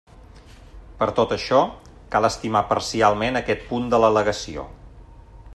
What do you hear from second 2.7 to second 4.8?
parcialment aquest punt de l'al·legació.